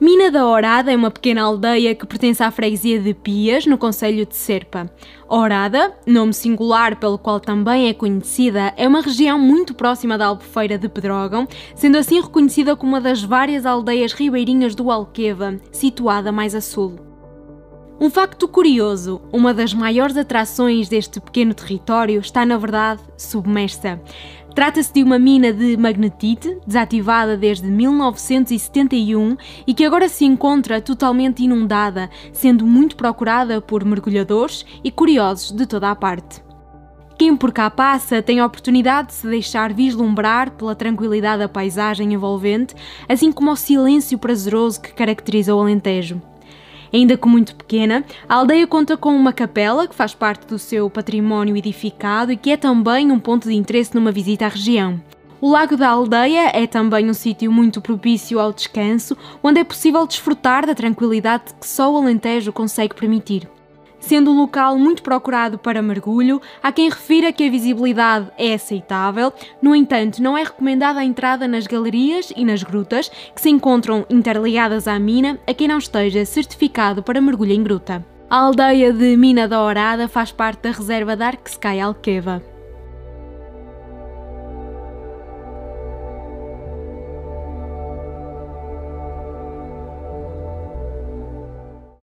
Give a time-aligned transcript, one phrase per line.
[0.00, 4.24] Mina da Orada é uma pequena aldeia que pertence à freguesia de Pias, no Conselho
[4.24, 4.90] de Serpa.
[5.28, 10.78] Orada, nome singular pelo qual também é conhecida, é uma região muito próxima da Albufeira
[10.78, 16.54] de Pedrógão, sendo assim reconhecida como uma das várias aldeias ribeirinhas do Alqueva, situada mais
[16.54, 17.09] a sul.
[18.00, 24.00] Um facto curioso: uma das maiores atrações deste pequeno território está, na verdade, submersa.
[24.54, 31.44] Trata-se de uma mina de magnetite, desativada desde 1971 e que agora se encontra totalmente
[31.44, 36.42] inundada, sendo muito procurada por mergulhadores e curiosos de toda a parte.
[37.18, 42.14] Quem por cá passa tem a oportunidade de se deixar vislumbrar pela tranquilidade da paisagem
[42.14, 42.74] envolvente,
[43.06, 46.29] assim como o silêncio prazeroso que caracteriza o Alentejo.
[46.92, 50.90] Ainda que muito pequena, a aldeia conta com uma capela que faz parte do seu
[50.90, 55.00] património edificado e que é também um ponto de interesse numa visita à região.
[55.40, 60.06] O Lago da Aldeia é também um sítio muito propício ao descanso, onde é possível
[60.06, 63.48] desfrutar da tranquilidade que só o Alentejo consegue permitir.
[64.00, 69.32] Sendo um local muito procurado para mergulho, há quem refira que a visibilidade é aceitável,
[69.62, 74.06] no entanto, não é recomendada a entrada nas galerias e nas grutas que se encontram
[74.08, 78.04] interligadas à mina a quem não esteja certificado para mergulho em gruta.
[78.28, 82.49] A aldeia de Mina da Orada faz parte da reserva Dark Sky Alqueva.